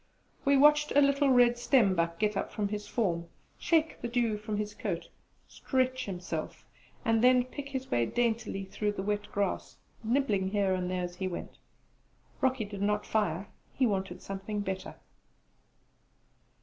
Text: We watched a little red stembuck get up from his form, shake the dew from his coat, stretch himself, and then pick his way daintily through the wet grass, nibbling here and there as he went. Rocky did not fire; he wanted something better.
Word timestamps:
We 0.45 0.57
watched 0.57 0.91
a 0.95 0.99
little 0.99 1.29
red 1.29 1.59
stembuck 1.59 2.17
get 2.17 2.35
up 2.35 2.51
from 2.51 2.69
his 2.69 2.87
form, 2.87 3.27
shake 3.59 4.01
the 4.01 4.07
dew 4.07 4.35
from 4.35 4.57
his 4.57 4.73
coat, 4.73 5.09
stretch 5.47 6.07
himself, 6.07 6.65
and 7.05 7.23
then 7.23 7.43
pick 7.43 7.69
his 7.69 7.91
way 7.91 8.07
daintily 8.07 8.65
through 8.65 8.93
the 8.93 9.03
wet 9.03 9.31
grass, 9.31 9.77
nibbling 10.03 10.49
here 10.49 10.73
and 10.73 10.89
there 10.89 11.03
as 11.03 11.17
he 11.17 11.27
went. 11.27 11.59
Rocky 12.41 12.65
did 12.65 12.81
not 12.81 13.05
fire; 13.05 13.49
he 13.75 13.85
wanted 13.85 14.23
something 14.23 14.61
better. 14.61 14.95